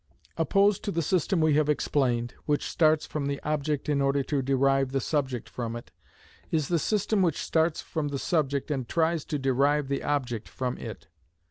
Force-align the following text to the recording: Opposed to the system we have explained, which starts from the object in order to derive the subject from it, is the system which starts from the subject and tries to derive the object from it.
Opposed 0.35 0.83
to 0.85 0.91
the 0.91 1.03
system 1.03 1.41
we 1.41 1.53
have 1.53 1.69
explained, 1.69 2.33
which 2.47 2.67
starts 2.67 3.05
from 3.05 3.27
the 3.27 3.39
object 3.43 3.87
in 3.87 4.01
order 4.01 4.23
to 4.23 4.41
derive 4.41 4.93
the 4.93 4.99
subject 4.99 5.47
from 5.47 5.75
it, 5.75 5.91
is 6.49 6.69
the 6.69 6.79
system 6.79 7.21
which 7.21 7.37
starts 7.37 7.81
from 7.81 8.07
the 8.07 8.17
subject 8.17 8.71
and 8.71 8.89
tries 8.89 9.23
to 9.25 9.37
derive 9.37 9.89
the 9.89 10.01
object 10.03 10.49
from 10.49 10.75
it. 10.79 11.05